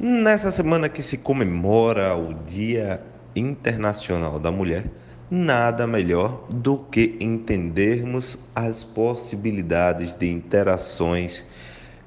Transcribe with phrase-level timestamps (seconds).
[0.00, 3.02] Nessa semana que se comemora o Dia
[3.36, 4.86] Internacional da Mulher,
[5.30, 11.44] nada melhor do que entendermos as possibilidades de interações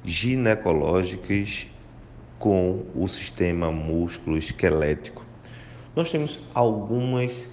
[0.04, 1.68] ginecológicas
[2.40, 5.24] com o sistema músculo-esquelético.
[5.96, 7.50] Nós temos algumas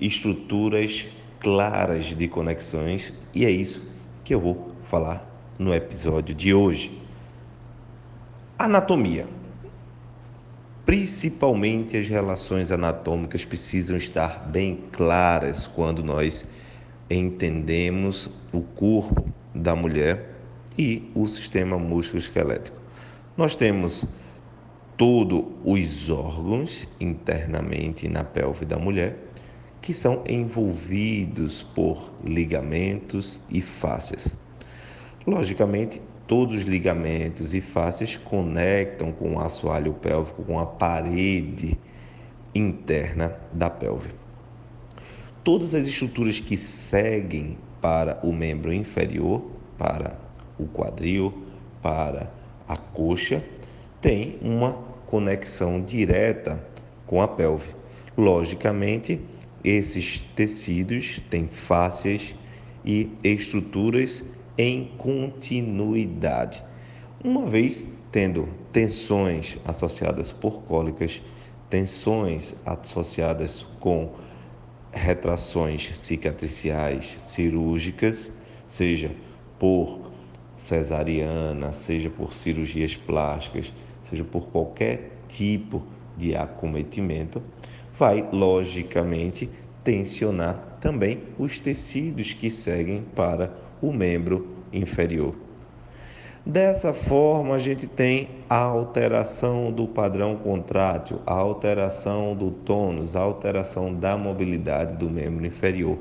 [0.00, 1.06] estruturas
[1.40, 3.88] claras de conexões e é isso
[4.24, 5.24] que eu vou falar
[5.56, 7.00] no episódio de hoje.
[8.58, 9.38] Anatomia.
[10.88, 16.46] Principalmente as relações anatômicas precisam estar bem claras quando nós
[17.10, 20.34] entendemos o corpo da mulher
[20.78, 22.80] e o sistema músculo-esquelético.
[23.36, 24.06] Nós temos
[24.96, 29.14] todos os órgãos internamente na pelve da mulher
[29.82, 34.34] que são envolvidos por ligamentos e fáscias.
[35.26, 41.78] Logicamente, Todos os ligamentos e fáscias conectam com o assoalho pélvico, com a parede
[42.54, 44.10] interna da pelve.
[45.42, 49.42] Todas as estruturas que seguem para o membro inferior,
[49.78, 50.18] para
[50.58, 51.32] o quadril,
[51.80, 52.30] para
[52.68, 53.42] a coxa,
[54.02, 54.74] têm uma
[55.06, 56.62] conexão direta
[57.06, 57.74] com a pelve.
[58.18, 59.18] Logicamente,
[59.64, 62.34] esses tecidos têm fáscias
[62.84, 64.22] e estruturas
[64.58, 66.62] em continuidade.
[67.22, 71.22] Uma vez tendo tensões associadas por cólicas,
[71.70, 74.12] tensões associadas com
[74.92, 78.32] retrações cicatriciais cirúrgicas,
[78.66, 79.12] seja
[79.58, 80.10] por
[80.56, 85.82] cesariana, seja por cirurgias plásticas, seja por qualquer tipo
[86.16, 87.40] de acometimento,
[87.96, 89.48] vai logicamente
[89.84, 95.34] tensionar também os tecidos que seguem para o membro inferior.
[96.46, 103.20] Dessa forma, a gente tem a alteração do padrão contrátil, a alteração do tônus, a
[103.20, 105.98] alteração da mobilidade do membro inferior.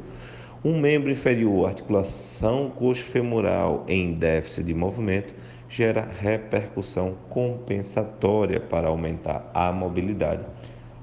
[0.64, 5.36] Um membro inferior, articulação coxo-femoral em déficit de movimento,
[5.70, 10.46] gera repercussão compensatória para aumentar a mobilidade.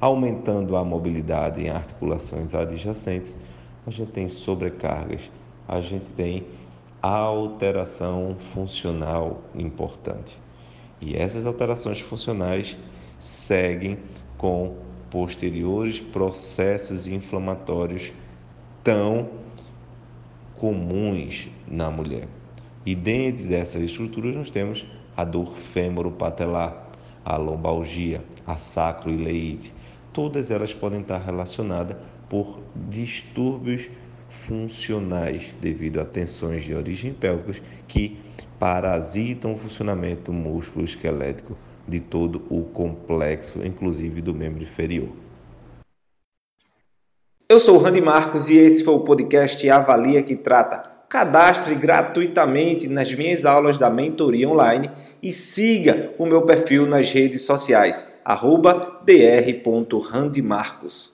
[0.00, 3.36] Aumentando a mobilidade em articulações adjacentes,
[3.86, 5.30] a gente tem sobrecargas,
[5.68, 6.46] a gente tem
[7.02, 10.38] alteração funcional importante.
[11.00, 12.76] E essas alterações funcionais
[13.18, 13.98] seguem
[14.38, 14.76] com
[15.10, 18.12] posteriores processos inflamatórios
[18.82, 19.28] tão
[20.56, 22.26] comuns na mulher.
[22.86, 24.86] E dentro dessas estruturas nós temos
[25.16, 26.88] a dor fêmoro-patelar,
[27.24, 29.72] a lombalgia, a sacroileite.
[30.12, 31.96] Todas elas podem estar relacionadas
[32.28, 33.88] por distúrbios
[34.30, 38.18] funcionais devido a tensões de origem pélvica que
[38.58, 45.10] parasitam o funcionamento músculo esquelético de todo o complexo, inclusive do membro inferior.
[47.48, 50.92] Eu sou o Randy Marcos e esse foi o podcast Avalia que trata.
[51.08, 54.90] Cadastre gratuitamente nas minhas aulas da mentoria online
[55.22, 58.08] e siga o meu perfil nas redes sociais,
[59.06, 61.13] dr.randymarcos.